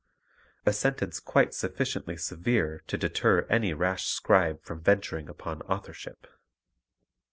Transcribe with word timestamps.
A 0.65 0.73
sentence 0.73 1.19
quite 1.19 1.53
sufficiently 1.53 2.17
severe 2.17 2.81
to 2.87 2.97
deter 2.97 3.45
any 3.51 3.71
rash 3.75 4.07
scribe 4.07 4.63
from 4.63 4.81
venturing 4.81 5.29
upon 5.29 5.61
authorship! 5.69 6.25